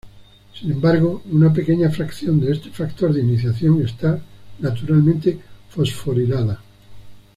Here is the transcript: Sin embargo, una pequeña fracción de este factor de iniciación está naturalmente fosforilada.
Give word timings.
Sin 0.59 0.71
embargo, 0.71 1.21
una 1.31 1.53
pequeña 1.53 1.91
fracción 1.91 2.39
de 2.39 2.53
este 2.53 2.71
factor 2.71 3.13
de 3.13 3.19
iniciación 3.21 3.85
está 3.85 4.19
naturalmente 4.57 5.39
fosforilada. 5.69 6.59